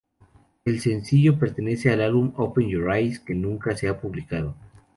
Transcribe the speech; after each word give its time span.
El 0.65 0.79
sencillo 0.79 1.37
pertenece 1.37 1.91
al 1.91 2.01
álbum 2.01 2.33
"Open 2.37 2.67
Your 2.67 2.91
Eyes", 2.91 3.19
que 3.19 3.35
nunca 3.35 3.77
se 3.77 3.87
ha 3.87 4.01
publicado. 4.01 4.55